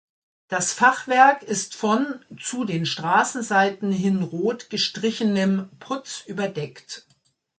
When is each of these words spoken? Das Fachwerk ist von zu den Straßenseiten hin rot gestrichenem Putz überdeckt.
Das 0.47 0.73
Fachwerk 0.73 1.43
ist 1.43 1.75
von 1.75 2.25
zu 2.35 2.65
den 2.65 2.87
Straßenseiten 2.87 3.91
hin 3.91 4.23
rot 4.23 4.71
gestrichenem 4.71 5.69
Putz 5.77 6.23
überdeckt. 6.25 7.05